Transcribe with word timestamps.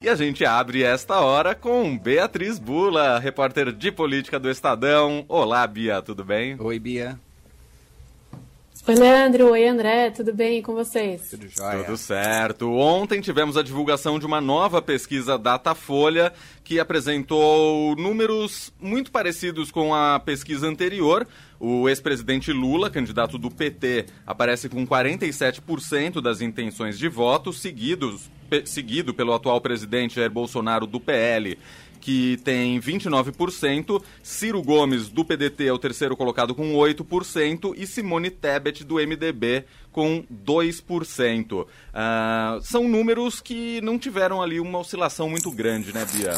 E 0.00 0.08
a 0.08 0.14
gente 0.14 0.44
abre 0.44 0.84
esta 0.84 1.18
hora 1.18 1.56
com 1.56 1.98
Beatriz 1.98 2.56
Bula, 2.56 3.18
repórter 3.18 3.72
de 3.72 3.90
política 3.90 4.38
do 4.38 4.48
Estadão. 4.48 5.24
Olá, 5.28 5.66
Bia, 5.66 6.00
tudo 6.00 6.24
bem? 6.24 6.54
Oi, 6.60 6.78
Bia. 6.78 7.18
Oi, 8.86 8.94
Leandro. 8.94 9.50
Oi, 9.50 9.66
André. 9.66 10.12
Tudo 10.12 10.32
bem 10.32 10.62
com 10.62 10.72
vocês? 10.72 11.30
Tudo 11.30 11.48
jóia. 11.48 11.82
Tudo 11.82 11.96
certo. 11.96 12.70
Ontem 12.70 13.20
tivemos 13.20 13.56
a 13.56 13.62
divulgação 13.62 14.20
de 14.20 14.24
uma 14.24 14.40
nova 14.40 14.80
pesquisa 14.80 15.36
Datafolha 15.36 16.32
que 16.62 16.78
apresentou 16.78 17.96
números 17.96 18.72
muito 18.80 19.10
parecidos 19.10 19.72
com 19.72 19.92
a 19.92 20.20
pesquisa 20.20 20.68
anterior. 20.68 21.26
O 21.58 21.88
ex-presidente 21.88 22.52
Lula, 22.52 22.88
candidato 22.88 23.36
do 23.36 23.50
PT, 23.50 24.06
aparece 24.24 24.68
com 24.68 24.86
47% 24.86 26.20
das 26.20 26.40
intenções 26.40 26.96
de 26.96 27.08
voto, 27.08 27.52
seguidos 27.52 28.30
seguido 28.64 29.14
pelo 29.14 29.32
atual 29.32 29.60
presidente 29.60 30.16
Jair 30.16 30.30
Bolsonaro 30.30 30.86
do 30.86 31.00
PL, 31.00 31.58
que 32.00 32.38
tem 32.38 32.80
29%, 32.80 34.02
Ciro 34.22 34.62
Gomes 34.62 35.08
do 35.08 35.24
PDT 35.24 35.66
é 35.66 35.72
o 35.72 35.78
terceiro 35.78 36.16
colocado 36.16 36.54
com 36.54 36.72
8% 36.74 37.74
e 37.76 37.86
Simone 37.86 38.30
Tebet 38.30 38.84
do 38.84 38.94
MDB 38.94 39.64
com 39.92 40.24
2%. 40.32 41.52
Uh, 41.52 41.66
ah, 41.92 42.58
são 42.62 42.88
números 42.88 43.40
que 43.40 43.80
não 43.80 43.98
tiveram 43.98 44.40
ali 44.40 44.60
uma 44.60 44.78
oscilação 44.78 45.28
muito 45.28 45.50
grande, 45.50 45.92
né, 45.92 46.06
Bia? 46.12 46.32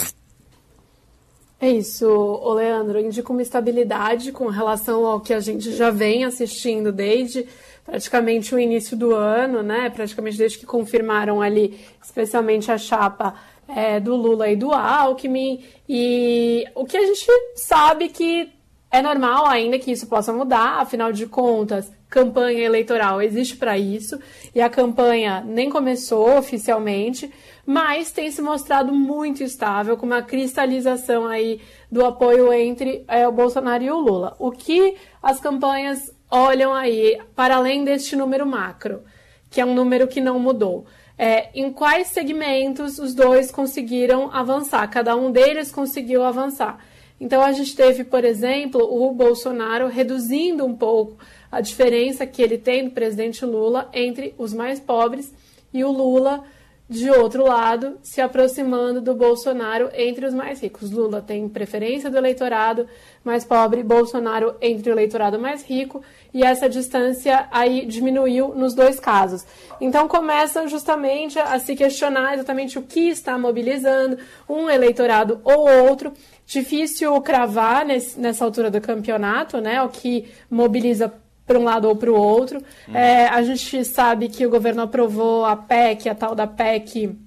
É 1.62 1.70
isso, 1.70 2.08
o 2.08 2.54
Leandro, 2.54 2.98
indica 2.98 3.30
uma 3.30 3.42
estabilidade 3.42 4.32
com 4.32 4.48
relação 4.48 5.04
ao 5.04 5.20
que 5.20 5.34
a 5.34 5.40
gente 5.40 5.76
já 5.76 5.90
vem 5.90 6.24
assistindo 6.24 6.90
desde 6.90 7.46
praticamente 7.84 8.54
o 8.54 8.58
início 8.58 8.96
do 8.96 9.14
ano, 9.14 9.62
né? 9.62 9.90
Praticamente 9.90 10.38
desde 10.38 10.58
que 10.58 10.66
confirmaram 10.66 11.40
ali, 11.40 11.78
especialmente 12.02 12.70
a 12.70 12.78
chapa 12.78 13.34
é, 13.68 14.00
do 14.00 14.14
Lula 14.16 14.48
e 14.48 14.56
do 14.56 14.72
Alckmin. 14.72 15.64
E 15.88 16.64
o 16.74 16.84
que 16.84 16.96
a 16.96 17.06
gente 17.06 17.26
sabe 17.56 18.08
que 18.08 18.52
é 18.90 19.00
normal 19.00 19.46
ainda 19.46 19.78
que 19.78 19.92
isso 19.92 20.06
possa 20.06 20.32
mudar, 20.32 20.80
afinal 20.80 21.12
de 21.12 21.26
contas, 21.26 21.92
campanha 22.08 22.64
eleitoral 22.64 23.22
existe 23.22 23.56
para 23.56 23.78
isso 23.78 24.18
e 24.52 24.60
a 24.60 24.68
campanha 24.68 25.44
nem 25.46 25.70
começou 25.70 26.36
oficialmente, 26.36 27.30
mas 27.64 28.10
tem 28.10 28.30
se 28.32 28.42
mostrado 28.42 28.92
muito 28.92 29.44
estável, 29.44 29.96
com 29.96 30.06
uma 30.06 30.22
cristalização 30.22 31.26
aí 31.26 31.60
do 31.90 32.04
apoio 32.04 32.52
entre 32.52 33.04
é, 33.08 33.26
o 33.26 33.32
Bolsonaro 33.32 33.82
e 33.82 33.90
o 33.90 33.98
Lula. 33.98 34.36
O 34.38 34.50
que 34.50 34.96
as 35.22 35.40
campanhas 35.40 36.14
olham 36.30 36.72
aí 36.72 37.20
para 37.34 37.56
além 37.56 37.84
deste 37.84 38.14
número 38.14 38.46
macro, 38.46 39.02
que 39.50 39.60
é 39.60 39.64
um 39.64 39.74
número 39.74 40.06
que 40.06 40.20
não 40.20 40.38
mudou? 40.38 40.86
É, 41.18 41.50
em 41.54 41.70
quais 41.72 42.06
segmentos 42.08 42.98
os 42.98 43.14
dois 43.14 43.50
conseguiram 43.50 44.30
avançar? 44.32 44.86
Cada 44.88 45.16
um 45.16 45.30
deles 45.30 45.70
conseguiu 45.70 46.22
avançar. 46.22 46.78
Então 47.20 47.42
a 47.42 47.52
gente 47.52 47.76
teve, 47.76 48.04
por 48.04 48.24
exemplo, 48.24 48.80
o 48.80 49.12
Bolsonaro 49.12 49.88
reduzindo 49.88 50.64
um 50.64 50.74
pouco 50.74 51.18
a 51.52 51.60
diferença 51.60 52.26
que 52.26 52.40
ele 52.40 52.56
tem 52.56 52.84
do 52.84 52.92
presidente 52.92 53.44
Lula 53.44 53.90
entre 53.92 54.34
os 54.38 54.54
mais 54.54 54.80
pobres 54.80 55.34
e 55.74 55.84
o 55.84 55.92
Lula 55.92 56.42
de 56.90 57.08
outro 57.08 57.44
lado, 57.44 57.98
se 58.02 58.20
aproximando 58.20 59.00
do 59.00 59.14
Bolsonaro 59.14 59.88
entre 59.94 60.26
os 60.26 60.34
mais 60.34 60.60
ricos. 60.60 60.90
Lula 60.90 61.22
tem 61.22 61.48
preferência 61.48 62.10
do 62.10 62.16
eleitorado 62.18 62.88
mais 63.22 63.44
pobre, 63.44 63.84
Bolsonaro 63.84 64.56
entre 64.60 64.90
o 64.90 64.94
eleitorado 64.94 65.38
mais 65.38 65.62
rico, 65.62 66.02
e 66.34 66.42
essa 66.42 66.68
distância 66.68 67.46
aí 67.52 67.86
diminuiu 67.86 68.48
nos 68.56 68.74
dois 68.74 68.98
casos. 68.98 69.46
Então 69.80 70.08
começa 70.08 70.66
justamente 70.66 71.38
a 71.38 71.60
se 71.60 71.76
questionar 71.76 72.34
exatamente 72.34 72.76
o 72.76 72.82
que 72.82 73.08
está 73.08 73.38
mobilizando 73.38 74.18
um 74.48 74.68
eleitorado 74.68 75.40
ou 75.44 75.70
outro. 75.88 76.12
Difícil 76.44 77.20
cravar 77.20 77.86
nesse, 77.86 78.18
nessa 78.18 78.44
altura 78.44 78.68
do 78.68 78.80
campeonato, 78.80 79.60
né? 79.60 79.80
O 79.80 79.88
que 79.88 80.28
mobiliza 80.50 81.12
para 81.50 81.58
um 81.58 81.64
lado 81.64 81.88
ou 81.88 81.96
para 81.96 82.12
o 82.12 82.14
outro. 82.14 82.62
Hum. 82.88 82.94
É, 82.94 83.26
a 83.26 83.42
gente 83.42 83.84
sabe 83.84 84.28
que 84.28 84.46
o 84.46 84.50
governo 84.50 84.82
aprovou 84.82 85.44
a 85.44 85.56
PEC, 85.56 86.08
a 86.08 86.14
tal 86.14 86.32
da 86.32 86.46
PEC 86.46 87.18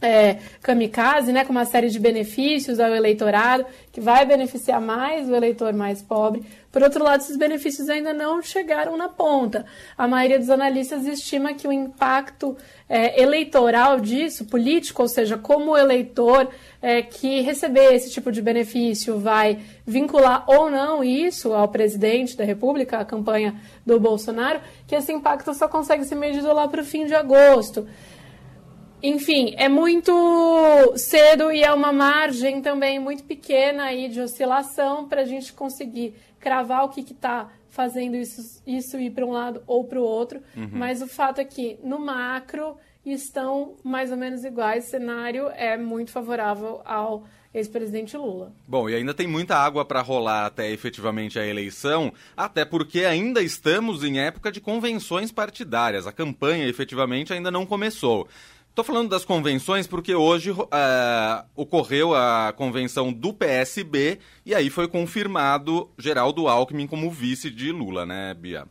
é, 0.00 0.38
kamikaze, 0.62 1.32
né, 1.32 1.44
com 1.44 1.52
uma 1.52 1.64
série 1.64 1.90
de 1.90 1.98
benefícios 1.98 2.80
ao 2.80 2.94
eleitorado, 2.94 3.66
que 3.92 4.00
vai 4.00 4.24
beneficiar 4.24 4.80
mais 4.80 5.28
o 5.28 5.34
eleitor 5.34 5.72
mais 5.72 6.00
pobre. 6.00 6.42
Por 6.72 6.82
outro 6.82 7.02
lado, 7.02 7.20
esses 7.20 7.36
benefícios 7.36 7.88
ainda 7.88 8.12
não 8.12 8.40
chegaram 8.40 8.96
na 8.96 9.08
ponta. 9.08 9.66
A 9.98 10.06
maioria 10.06 10.38
dos 10.38 10.50
analistas 10.50 11.04
estima 11.04 11.52
que 11.52 11.66
o 11.66 11.72
impacto 11.72 12.56
é, 12.88 13.20
eleitoral 13.20 13.98
disso, 13.98 14.44
político, 14.44 15.02
ou 15.02 15.08
seja, 15.08 15.36
como 15.36 15.72
o 15.72 15.76
eleitor 15.76 16.48
é, 16.80 17.02
que 17.02 17.40
receber 17.40 17.92
esse 17.92 18.10
tipo 18.10 18.30
de 18.30 18.40
benefício 18.40 19.18
vai 19.18 19.58
vincular 19.84 20.44
ou 20.46 20.70
não 20.70 21.02
isso 21.02 21.52
ao 21.52 21.68
presidente 21.68 22.36
da 22.36 22.44
República, 22.44 22.98
a 22.98 23.04
campanha 23.04 23.56
do 23.84 23.98
Bolsonaro, 23.98 24.60
que 24.86 24.94
esse 24.94 25.12
impacto 25.12 25.52
só 25.52 25.68
consegue 25.68 26.04
ser 26.04 26.14
medido 26.14 26.52
lá 26.54 26.68
para 26.68 26.82
o 26.82 26.84
fim 26.84 27.04
de 27.04 27.14
agosto. 27.14 27.86
Enfim, 29.02 29.54
é 29.56 29.68
muito 29.68 30.12
cedo 30.96 31.50
e 31.50 31.62
é 31.62 31.72
uma 31.72 31.92
margem 31.92 32.60
também 32.60 32.98
muito 32.98 33.24
pequena 33.24 33.84
aí 33.84 34.08
de 34.08 34.20
oscilação 34.20 35.08
para 35.08 35.22
a 35.22 35.24
gente 35.24 35.52
conseguir 35.52 36.14
cravar 36.38 36.84
o 36.84 36.88
que 36.88 37.00
está 37.00 37.50
fazendo 37.70 38.16
isso, 38.16 38.62
isso 38.66 38.98
ir 38.98 39.10
para 39.10 39.24
um 39.24 39.30
lado 39.30 39.62
ou 39.66 39.84
para 39.84 40.00
o 40.00 40.02
outro. 40.02 40.40
Uhum. 40.56 40.70
Mas 40.72 41.00
o 41.00 41.06
fato 41.06 41.40
é 41.40 41.44
que 41.44 41.78
no 41.82 41.98
macro 41.98 42.76
estão 43.04 43.76
mais 43.82 44.10
ou 44.10 44.16
menos 44.16 44.44
iguais. 44.44 44.86
O 44.86 44.90
cenário 44.90 45.48
é 45.48 45.76
muito 45.76 46.10
favorável 46.10 46.82
ao 46.84 47.24
ex-presidente 47.52 48.16
Lula. 48.16 48.52
Bom, 48.66 48.88
e 48.88 48.94
ainda 48.94 49.12
tem 49.12 49.26
muita 49.26 49.56
água 49.56 49.84
para 49.84 50.00
rolar 50.00 50.46
até 50.46 50.70
efetivamente 50.70 51.38
a 51.38 51.46
eleição, 51.46 52.12
até 52.36 52.64
porque 52.64 53.04
ainda 53.04 53.42
estamos 53.42 54.04
em 54.04 54.20
época 54.20 54.52
de 54.52 54.60
convenções 54.60 55.32
partidárias. 55.32 56.06
A 56.06 56.12
campanha 56.12 56.68
efetivamente 56.68 57.32
ainda 57.32 57.50
não 57.50 57.66
começou. 57.66 58.28
Estou 58.70 58.84
falando 58.84 59.10
das 59.10 59.24
convenções 59.24 59.88
porque 59.88 60.14
hoje 60.14 60.52
uh, 60.52 60.66
ocorreu 61.56 62.14
a 62.14 62.54
convenção 62.56 63.12
do 63.12 63.34
PSB 63.34 64.20
e 64.46 64.54
aí 64.54 64.70
foi 64.70 64.86
confirmado 64.86 65.90
Geraldo 65.98 66.46
Alckmin 66.46 66.86
como 66.86 67.10
vice 67.10 67.50
de 67.50 67.72
Lula, 67.72 68.06
né, 68.06 68.32
Bia? 68.32 68.66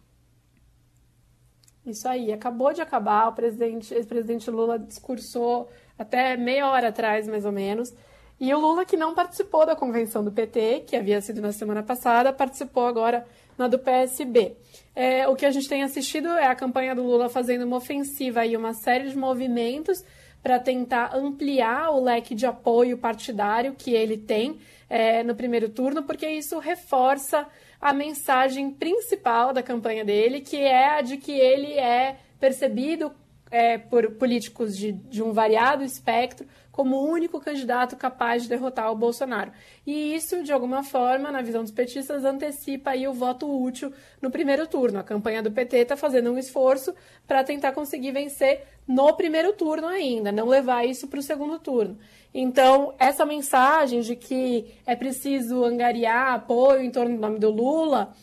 Isso 1.85 2.07
aí, 2.07 2.31
acabou 2.31 2.71
de 2.71 2.81
acabar, 2.81 3.27
o 3.27 3.33
presidente, 3.33 3.93
ex-presidente 3.93 4.49
Lula 4.49 4.79
discursou 4.79 5.69
até 5.97 6.37
meia 6.37 6.69
hora 6.69 6.89
atrás, 6.89 7.27
mais 7.27 7.45
ou 7.45 7.51
menos, 7.51 7.93
e 8.39 8.53
o 8.53 8.59
Lula, 8.59 8.85
que 8.85 8.95
não 8.95 9.13
participou 9.13 9.65
da 9.65 9.75
convenção 9.75 10.23
do 10.23 10.31
PT, 10.31 10.85
que 10.87 10.95
havia 10.95 11.19
sido 11.19 11.41
na 11.41 11.51
semana 11.51 11.83
passada, 11.83 12.31
participou 12.31 12.85
agora 12.85 13.25
na 13.57 13.67
do 13.67 13.77
PSB. 13.77 14.55
É, 14.95 15.27
o 15.27 15.35
que 15.35 15.45
a 15.45 15.51
gente 15.51 15.67
tem 15.67 15.83
assistido 15.83 16.29
é 16.29 16.47
a 16.47 16.55
campanha 16.55 16.95
do 16.95 17.03
Lula 17.03 17.27
fazendo 17.27 17.65
uma 17.65 17.75
ofensiva 17.75 18.45
e 18.45 18.55
uma 18.55 18.73
série 18.73 19.09
de 19.09 19.17
movimentos 19.17 20.03
para 20.41 20.57
tentar 20.57 21.13
ampliar 21.13 21.91
o 21.91 22.01
leque 22.01 22.33
de 22.33 22.45
apoio 22.45 22.97
partidário 22.97 23.75
que 23.77 23.93
ele 23.93 24.17
tem 24.17 24.57
é, 24.89 25.21
no 25.21 25.35
primeiro 25.35 25.67
turno, 25.67 26.03
porque 26.03 26.27
isso 26.27 26.57
reforça 26.59 27.45
a 27.81 27.93
mensagem 27.93 28.71
principal 28.71 29.53
da 29.53 29.61
campanha 29.61 30.05
dele, 30.05 30.39
que 30.39 30.57
é 30.57 30.97
a 30.97 31.01
de 31.01 31.17
que 31.17 31.31
ele 31.31 31.73
é 31.73 32.17
percebido 32.39 33.11
é, 33.51 33.77
por 33.77 34.11
políticos 34.11 34.77
de, 34.77 34.91
de 34.91 35.23
um 35.23 35.31
variado 35.31 35.83
espectro 35.83 36.47
como 36.79 36.95
o 36.95 37.09
único 37.09 37.41
candidato 37.41 37.97
capaz 37.97 38.43
de 38.43 38.49
derrotar 38.49 38.89
o 38.89 38.95
Bolsonaro. 38.95 39.51
E 39.85 40.15
isso, 40.15 40.41
de 40.43 40.53
alguma 40.53 40.81
forma, 40.81 41.29
na 41.29 41.41
visão 41.41 41.61
dos 41.61 41.73
petistas, 41.73 42.23
antecipa 42.23 42.91
aí 42.91 43.05
o 43.05 43.11
voto 43.11 43.51
útil 43.61 43.91
no 44.21 44.31
primeiro 44.31 44.65
turno. 44.65 44.97
A 44.97 45.03
campanha 45.03 45.43
do 45.43 45.51
PT 45.51 45.75
está 45.75 45.97
fazendo 45.97 46.31
um 46.31 46.37
esforço 46.37 46.95
para 47.27 47.43
tentar 47.43 47.73
conseguir 47.73 48.13
vencer 48.13 48.65
no 48.87 49.13
primeiro 49.13 49.51
turno 49.51 49.87
ainda, 49.87 50.31
não 50.31 50.47
levar 50.47 50.85
isso 50.85 51.07
para 51.09 51.19
o 51.19 51.21
segundo 51.21 51.59
turno. 51.59 51.97
Então, 52.33 52.93
essa 52.97 53.25
mensagem 53.25 53.99
de 53.99 54.15
que 54.15 54.73
é 54.85 54.95
preciso 54.95 55.65
angariar 55.65 56.33
apoio 56.33 56.81
em 56.81 56.91
torno 56.91 57.15
do 57.15 57.21
nome 57.21 57.39
do 57.39 57.49
Lula, 57.49 58.13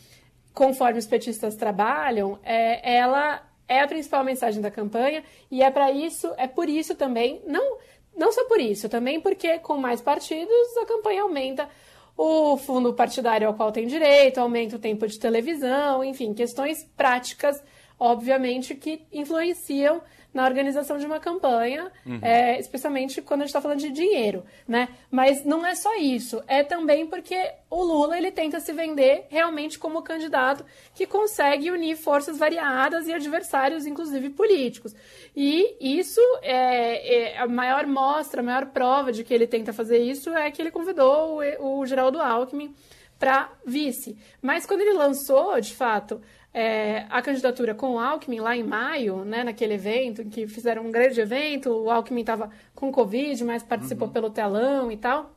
conforme 0.51 0.97
os 0.97 1.05
petistas 1.05 1.55
trabalham, 1.55 2.39
é, 2.43 2.97
ela 2.97 3.43
é 3.67 3.81
a 3.81 3.87
principal 3.87 4.23
mensagem 4.23 4.61
da 4.61 4.71
campanha 4.71 5.23
e 5.51 5.61
é 5.61 5.69
para 5.69 5.91
isso, 5.91 6.31
é 6.37 6.47
por 6.47 6.69
isso 6.69 6.95
também, 6.95 7.41
não 7.45 7.77
não 8.15 8.31
só 8.31 8.45
por 8.45 8.59
isso, 8.59 8.89
também 8.89 9.21
porque 9.21 9.59
com 9.59 9.77
mais 9.77 10.01
partidos 10.01 10.77
a 10.81 10.85
campanha 10.87 11.21
aumenta 11.21 11.69
o 12.17 12.57
fundo 12.57 12.91
partidário 12.93 13.47
ao 13.47 13.53
qual 13.53 13.71
tem 13.71 13.85
direito, 13.85 14.39
aumenta 14.39 14.75
o 14.75 14.79
tempo 14.79 15.05
de 15.07 15.19
televisão, 15.19 16.03
enfim, 16.03 16.33
questões 16.33 16.83
práticas, 16.97 17.63
obviamente, 17.99 18.75
que 18.75 19.01
influenciam 19.11 20.01
na 20.33 20.45
organização 20.45 20.99
de 20.99 21.05
uma 21.05 21.19
campanha, 21.19 21.91
uhum. 22.05 22.19
é, 22.21 22.59
especialmente 22.59 23.23
quando 23.23 23.41
a 23.41 23.43
gente 23.45 23.49
está 23.49 23.61
falando 23.61 23.79
de 23.79 23.89
dinheiro, 23.89 24.43
né? 24.67 24.89
Mas 25.09 25.43
não 25.43 25.65
é 25.65 25.73
só 25.73 25.95
isso, 25.95 26.43
é 26.47 26.63
também 26.63 27.07
porque 27.07 27.35
o 27.71 27.83
Lula 27.83 28.17
ele 28.17 28.29
tenta 28.31 28.59
se 28.59 28.71
vender 28.71 29.25
realmente 29.29 29.79
como 29.79 30.03
candidato 30.03 30.63
que 30.93 31.07
consegue 31.07 31.71
unir 31.71 31.97
forças 31.97 32.37
variadas 32.37 33.07
e 33.07 33.13
adversários, 33.13 33.87
inclusive 33.87 34.29
políticos. 34.29 34.95
E 35.35 35.75
isso 35.79 36.21
é, 36.43 37.31
é 37.33 37.39
a 37.39 37.47
maior 37.47 37.87
mostra, 37.87 38.41
a 38.41 38.43
maior 38.43 38.67
prova 38.67 39.11
de 39.11 39.23
que 39.23 39.33
ele 39.33 39.47
tenta 39.47 39.73
fazer 39.73 39.97
isso 39.97 40.29
é 40.29 40.51
que 40.51 40.61
ele 40.61 40.69
convidou 40.69 41.39
o, 41.59 41.79
o 41.79 41.85
Geraldo 41.87 42.21
Alckmin 42.21 42.75
para 43.17 43.51
vice. 43.65 44.15
Mas 44.39 44.67
quando 44.67 44.81
ele 44.81 44.93
lançou, 44.93 45.59
de 45.59 45.73
fato, 45.73 46.21
é, 46.53 47.05
a 47.09 47.21
candidatura 47.21 47.75
com 47.75 47.95
o 47.95 47.99
Alckmin 47.99 48.39
lá 48.39 48.55
em 48.55 48.63
maio, 48.63 49.23
né, 49.23 49.43
naquele 49.43 49.75
evento, 49.75 50.21
em 50.21 50.29
que 50.29 50.47
fizeram 50.47 50.85
um 50.85 50.91
grande 50.91 51.19
evento, 51.19 51.69
o 51.69 51.91
Alckmin 51.91 52.21
estava 52.21 52.49
com 52.73 52.91
Covid, 52.91 53.43
mas 53.43 53.63
participou 53.63 54.07
uhum. 54.07 54.13
pelo 54.13 54.29
telão 54.29 54.91
e 54.91 54.97
tal. 54.97 55.35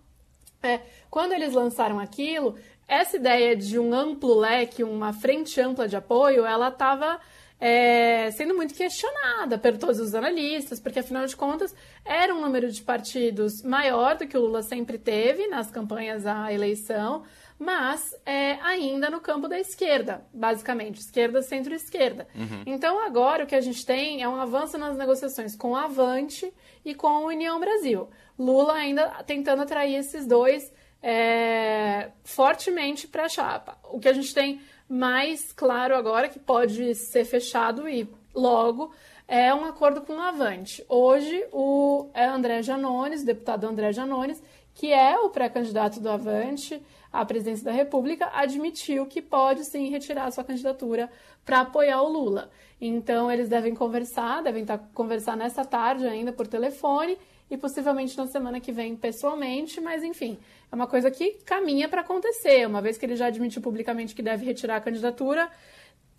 É, 0.63 0.81
quando 1.11 1.33
eles 1.33 1.53
lançaram 1.53 1.99
aquilo, 1.99 2.57
essa 2.87 3.17
ideia 3.17 3.57
de 3.57 3.79
um 3.79 3.95
amplo 3.95 4.35
leque, 4.35 4.83
uma 4.83 5.13
frente 5.13 5.61
ampla 5.61 5.89
de 5.89 5.97
apoio, 5.97 6.45
ela 6.45 6.69
estava 6.69 7.21
é, 7.61 8.31
sendo 8.31 8.55
muito 8.55 8.75
questionada 8.75 9.59
por 9.59 9.77
todos 9.77 10.01
os 10.01 10.15
analistas, 10.15 10.81
porque 10.81 11.01
afinal 11.01 11.27
de 11.27 11.37
contas 11.37 11.75
era 12.05 12.35
um 12.35 12.41
número 12.41 12.71
de 12.71 12.83
partidos 12.83 13.63
maior 13.63 14.17
do 14.17 14.27
que 14.27 14.37
o 14.37 14.41
Lula 14.41 14.63
sempre 14.63 14.97
teve 14.97 15.47
nas 15.49 15.71
campanhas 15.71 16.27
à 16.27 16.53
eleição 16.53 17.23
mas 17.61 18.17
é 18.25 18.55
ainda 18.63 19.11
no 19.11 19.21
campo 19.21 19.47
da 19.47 19.61
esquerda, 19.61 20.27
basicamente, 20.33 20.99
esquerda, 20.99 21.43
centro-esquerda. 21.43 22.27
Uhum. 22.35 22.63
Então 22.65 23.05
agora 23.05 23.45
o 23.45 23.47
que 23.47 23.55
a 23.55 23.61
gente 23.61 23.85
tem 23.85 24.23
é 24.23 24.29
um 24.29 24.41
avanço 24.41 24.79
nas 24.79 24.97
negociações 24.97 25.55
com 25.55 25.77
a 25.77 25.85
Avante 25.85 26.51
e 26.83 26.95
com 26.95 27.07
a 27.07 27.21
União 27.27 27.61
Brasil. 27.61 28.09
Lula 28.39 28.73
ainda 28.73 29.09
tentando 29.27 29.61
atrair 29.61 29.95
esses 29.97 30.27
dois 30.27 30.73
é, 31.03 32.11
fortemente 32.25 33.07
para 33.07 33.25
a 33.25 33.29
chapa. 33.29 33.77
O 33.93 34.01
que 34.01 34.09
a 34.09 34.15
gente 34.15 34.33
tem 34.33 34.63
mais 34.89 35.53
claro 35.53 35.95
agora, 35.95 36.31
que 36.31 36.39
pode 36.39 36.95
ser 36.95 37.27
fechado 37.27 37.87
e 37.87 38.09
logo, 38.35 38.91
é 39.29 39.55
um 39.55 39.67
acordo 39.67 40.01
com 40.01 40.15
o 40.15 40.21
Avante. 40.21 40.83
Hoje, 40.89 41.45
o 41.53 42.09
é 42.15 42.25
André 42.25 42.63
Janones, 42.63 43.23
deputado 43.23 43.67
André 43.67 43.93
Janones, 43.93 44.43
que 44.75 44.93
é 44.93 45.19
o 45.19 45.31
pré-candidato 45.31 46.01
do 46.01 46.09
Avante, 46.09 46.83
à 47.13 47.25
presidência 47.25 47.65
da 47.65 47.73
República, 47.73 48.31
admitiu 48.33 49.07
que 49.07 49.21
pode 49.21 49.65
sim 49.65 49.89
retirar 49.89 50.31
sua 50.31 50.45
candidatura 50.45 51.11
para 51.45 51.61
apoiar 51.61 52.03
o 52.03 52.09
Lula. 52.09 52.51
Então 52.81 53.31
eles 53.31 53.49
devem 53.49 53.75
conversar, 53.75 54.43
devem 54.43 54.63
estar 54.63 54.79
tá, 54.79 54.85
conversar 54.95 55.37
nessa 55.37 55.65
tarde 55.65 56.07
ainda 56.07 56.33
por 56.33 56.47
telefone 56.47 57.19
e 57.51 57.57
possivelmente 57.57 58.17
na 58.17 58.27
semana 58.27 58.61
que 58.61 58.71
vem 58.71 58.95
pessoalmente, 58.95 59.81
mas 59.81 60.05
enfim, 60.05 60.39
é 60.71 60.75
uma 60.75 60.87
coisa 60.87 61.11
que 61.11 61.33
caminha 61.45 61.89
para 61.89 62.03
acontecer. 62.03 62.67
Uma 62.67 62.81
vez 62.81 62.97
que 62.97 63.05
ele 63.05 63.17
já 63.17 63.27
admitiu 63.27 63.61
publicamente 63.61 64.15
que 64.15 64.23
deve 64.23 64.47
retirar 64.47 64.77
a 64.77 64.81
candidatura, 64.81 65.51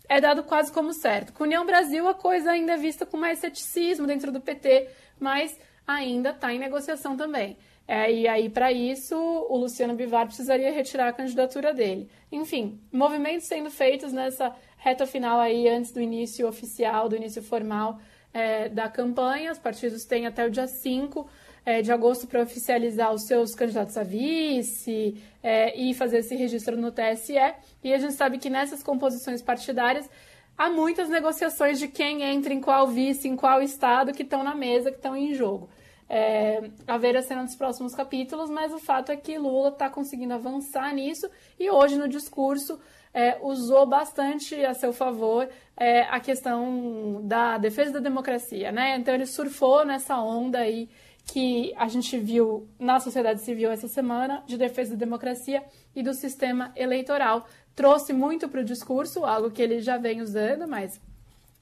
é 0.08 0.20
dado 0.20 0.42
quase 0.42 0.70
como 0.70 0.92
certo. 0.92 1.32
Com 1.32 1.44
União 1.44 1.64
Brasil, 1.64 2.06
a 2.06 2.14
coisa 2.14 2.50
ainda 2.50 2.74
é 2.74 2.76
vista 2.76 3.06
com 3.06 3.16
mais 3.16 3.38
ceticismo 3.38 4.06
dentro 4.06 4.30
do 4.30 4.40
PT, 4.40 4.88
mas 5.18 5.58
ainda 5.86 6.30
está 6.30 6.52
em 6.52 6.58
negociação 6.58 7.16
também. 7.16 7.56
É, 7.86 8.12
e 8.12 8.28
aí, 8.28 8.48
para 8.48 8.72
isso, 8.72 9.16
o 9.16 9.56
Luciano 9.56 9.94
Bivar 9.94 10.26
precisaria 10.26 10.72
retirar 10.72 11.08
a 11.08 11.12
candidatura 11.12 11.74
dele. 11.74 12.08
Enfim, 12.30 12.80
movimentos 12.92 13.46
sendo 13.46 13.70
feitos 13.70 14.12
nessa 14.12 14.54
reta 14.78 15.06
final 15.06 15.40
aí, 15.40 15.68
antes 15.68 15.92
do 15.92 16.00
início 16.00 16.46
oficial, 16.48 17.08
do 17.08 17.16
início 17.16 17.42
formal 17.42 17.98
é, 18.32 18.68
da 18.68 18.88
campanha. 18.88 19.52
Os 19.52 19.58
partidos 19.58 20.04
têm 20.04 20.26
até 20.26 20.46
o 20.46 20.50
dia 20.50 20.66
5 20.66 21.28
é, 21.64 21.82
de 21.82 21.92
agosto 21.92 22.26
para 22.26 22.42
oficializar 22.42 23.12
os 23.12 23.24
seus 23.24 23.54
candidatos 23.54 23.96
a 23.96 24.02
vice 24.02 25.22
é, 25.42 25.76
e 25.76 25.92
fazer 25.92 26.18
esse 26.18 26.36
registro 26.36 26.76
no 26.76 26.92
TSE. 26.92 27.34
E 27.82 27.92
a 27.92 27.98
gente 27.98 28.14
sabe 28.14 28.38
que 28.38 28.48
nessas 28.48 28.82
composições 28.82 29.42
partidárias 29.42 30.08
há 30.56 30.70
muitas 30.70 31.08
negociações 31.08 31.78
de 31.78 31.88
quem 31.88 32.22
entra 32.22 32.54
em 32.54 32.60
qual 32.60 32.86
vice, 32.86 33.28
em 33.28 33.36
qual 33.36 33.60
estado, 33.60 34.12
que 34.12 34.22
estão 34.22 34.44
na 34.44 34.54
mesa, 34.54 34.90
que 34.90 34.96
estão 34.96 35.16
em 35.16 35.34
jogo 35.34 35.68
é, 36.12 36.60
a 36.86 36.98
ver 36.98 37.16
a 37.16 37.22
cena 37.22 37.42
dos 37.42 37.56
próximos 37.56 37.94
capítulos, 37.94 38.50
mas 38.50 38.70
o 38.70 38.78
fato 38.78 39.10
é 39.10 39.16
que 39.16 39.38
Lula 39.38 39.70
está 39.70 39.88
conseguindo 39.88 40.34
avançar 40.34 40.92
nisso 40.92 41.26
e 41.58 41.70
hoje 41.70 41.96
no 41.96 42.06
discurso 42.06 42.78
é, 43.14 43.38
usou 43.40 43.86
bastante 43.86 44.62
a 44.62 44.74
seu 44.74 44.92
favor 44.92 45.48
é, 45.74 46.02
a 46.02 46.20
questão 46.20 47.22
da 47.24 47.56
defesa 47.56 47.92
da 47.92 47.98
democracia, 47.98 48.70
né? 48.70 48.94
Então 48.98 49.14
ele 49.14 49.24
surfou 49.24 49.86
nessa 49.86 50.20
onda 50.20 50.58
aí 50.58 50.86
que 51.24 51.72
a 51.78 51.88
gente 51.88 52.18
viu 52.18 52.68
na 52.78 53.00
sociedade 53.00 53.40
civil 53.40 53.70
essa 53.70 53.88
semana 53.88 54.42
de 54.46 54.58
defesa 54.58 54.90
da 54.90 54.96
democracia 54.96 55.62
e 55.96 56.02
do 56.02 56.12
sistema 56.12 56.74
eleitoral. 56.76 57.46
Trouxe 57.74 58.12
muito 58.12 58.50
para 58.50 58.60
o 58.60 58.64
discurso, 58.64 59.24
algo 59.24 59.50
que 59.50 59.62
ele 59.62 59.80
já 59.80 59.96
vem 59.96 60.20
usando, 60.20 60.68
mas 60.68 61.00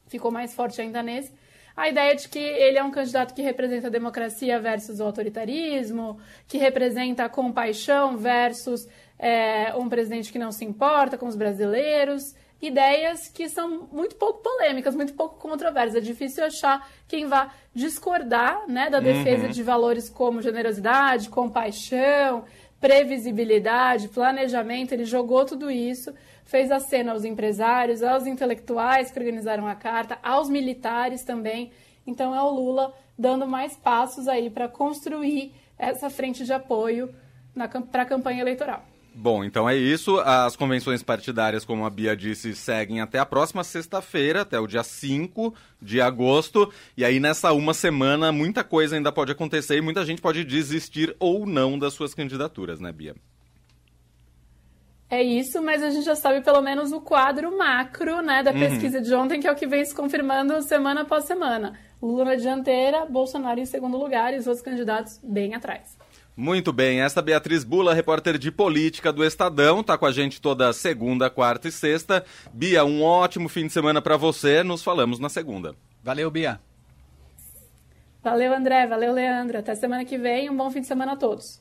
ficou 0.08 0.32
mais 0.32 0.53
forte 0.53 0.81
ainda 0.81 1.05
nesse 1.05 1.32
a 1.81 1.88
ideia 1.88 2.15
de 2.15 2.29
que 2.29 2.38
ele 2.38 2.77
é 2.77 2.85
um 2.85 2.91
candidato 2.91 3.32
que 3.32 3.41
representa 3.41 3.87
a 3.87 3.91
democracia 3.91 4.61
versus 4.61 5.00
o 5.00 5.05
autoritarismo, 5.05 6.21
que 6.47 6.59
representa 6.59 7.25
a 7.25 7.29
compaixão 7.31 8.19
versus 8.19 8.87
é, 9.19 9.75
um 9.75 9.88
presidente 9.88 10.31
que 10.31 10.38
não 10.38 10.53
se 10.53 10.62
importa 10.62 11.17
com 11.17 11.27
os 11.27 11.35
brasileiros. 11.35 12.35
Ideias 12.61 13.29
que 13.29 13.49
são 13.49 13.88
muito 13.91 14.17
pouco 14.17 14.43
polêmicas, 14.43 14.94
muito 14.94 15.15
pouco 15.15 15.37
controversas. 15.37 15.94
É 15.94 16.00
difícil 16.00 16.44
achar 16.44 16.87
quem 17.09 17.27
vá 17.27 17.50
discordar 17.75 18.69
né, 18.69 18.91
da 18.91 19.00
defesa 19.00 19.47
uhum. 19.47 19.50
de 19.50 19.62
valores 19.62 20.11
como 20.11 20.43
generosidade, 20.43 21.31
compaixão, 21.31 22.44
previsibilidade, 22.81 24.09
planejamento. 24.09 24.93
Ele 24.93 25.05
jogou 25.05 25.44
tudo 25.44 25.71
isso 25.71 26.12
fez 26.50 26.73
a 26.73 26.81
cena 26.81 27.12
aos 27.12 27.25
empresários, 27.25 28.03
aos 28.03 28.27
intelectuais 28.27 29.12
que 29.12 29.19
organizaram 29.21 29.69
a 29.69 29.75
carta, 29.77 30.19
aos 30.21 30.50
militares 30.50 31.23
também. 31.23 31.71
Então 32.05 32.35
é 32.35 32.43
o 32.43 32.50
Lula 32.50 32.93
dando 33.17 33.47
mais 33.47 33.77
passos 33.77 34.27
aí 34.27 34.50
para 34.50 34.69
construir 34.69 35.55
essa 35.79 36.11
frente 36.11 36.44
de 36.44 36.53
apoio 36.53 37.15
para 37.93 38.03
a 38.03 38.06
campanha 38.06 38.41
eleitoral. 38.41 38.89
Bom, 39.14 39.42
então 39.44 39.68
é 39.68 39.76
isso. 39.76 40.18
As 40.20 40.56
convenções 40.56 41.02
partidárias, 41.02 41.64
como 41.64 41.84
a 41.84 41.90
Bia 41.90 42.16
disse, 42.16 42.54
seguem 42.54 43.00
até 43.00 43.18
a 43.18 43.26
próxima 43.26 43.64
sexta-feira, 43.64 44.42
até 44.42 44.58
o 44.58 44.66
dia 44.66 44.82
5 44.82 45.54
de 45.82 46.00
agosto. 46.00 46.72
E 46.96 47.04
aí, 47.04 47.18
nessa 47.18 47.52
uma 47.52 47.74
semana, 47.74 48.30
muita 48.30 48.62
coisa 48.62 48.96
ainda 48.96 49.10
pode 49.10 49.32
acontecer 49.32 49.76
e 49.76 49.80
muita 49.80 50.04
gente 50.04 50.22
pode 50.22 50.44
desistir 50.44 51.14
ou 51.18 51.44
não 51.44 51.78
das 51.78 51.92
suas 51.92 52.14
candidaturas, 52.14 52.80
né, 52.80 52.92
Bia? 52.92 53.14
É 55.10 55.20
isso, 55.20 55.60
mas 55.60 55.82
a 55.82 55.90
gente 55.90 56.04
já 56.04 56.14
sabe 56.14 56.40
pelo 56.40 56.62
menos 56.62 56.92
o 56.92 57.00
quadro 57.00 57.58
macro 57.58 58.22
né, 58.22 58.44
da 58.44 58.52
uhum. 58.52 58.60
pesquisa 58.60 59.00
de 59.00 59.12
ontem, 59.12 59.40
que 59.40 59.48
é 59.48 59.50
o 59.50 59.56
que 59.56 59.66
vem 59.66 59.84
se 59.84 59.92
confirmando 59.92 60.62
semana 60.62 61.00
após 61.00 61.24
semana. 61.24 61.76
Lula 62.00 62.24
na 62.24 62.34
dianteira, 62.36 63.06
Bolsonaro 63.06 63.58
em 63.58 63.66
segundo 63.66 63.98
lugar 63.98 64.32
e 64.32 64.38
os 64.38 64.46
outros 64.46 64.64
candidatos 64.64 65.18
bem 65.20 65.52
atrás. 65.52 65.98
Muito 66.40 66.72
bem, 66.72 67.02
esta 67.02 67.20
Beatriz 67.20 67.64
Bula, 67.64 67.93
repórter 67.93 68.38
de 68.38 68.50
política 68.50 69.12
do 69.12 69.22
Estadão, 69.22 69.82
está 69.82 69.98
com 69.98 70.06
a 70.06 70.10
gente 70.10 70.41
toda 70.41 70.72
segunda, 70.72 71.29
quarta 71.29 71.69
e 71.69 71.70
sexta. 71.70 72.24
Bia, 72.50 72.82
um 72.82 73.03
ótimo 73.03 73.46
fim 73.46 73.67
de 73.67 73.74
semana 73.74 74.00
para 74.00 74.17
você. 74.17 74.62
Nos 74.62 74.82
falamos 74.82 75.19
na 75.19 75.29
segunda. 75.29 75.76
Valeu, 76.03 76.31
Bia. 76.31 76.58
Valeu, 78.22 78.55
André. 78.55 78.86
Valeu, 78.86 79.12
Leandro. 79.12 79.58
Até 79.58 79.74
semana 79.74 80.03
que 80.03 80.17
vem. 80.17 80.48
Um 80.48 80.56
bom 80.56 80.70
fim 80.70 80.81
de 80.81 80.86
semana 80.86 81.12
a 81.12 81.17
todos. 81.17 81.60